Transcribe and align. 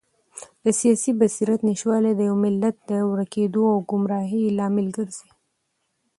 د 0.63 0.65
سیاسي 0.79 1.11
بصیرت 1.19 1.59
نشتوالی 1.69 2.11
د 2.15 2.21
یو 2.29 2.35
ملت 2.45 2.75
د 2.89 2.91
ورکېدو 3.11 3.63
او 3.73 3.79
ګمراهۍ 3.91 4.43
لامل 4.57 4.87
ګرځي. 4.97 5.29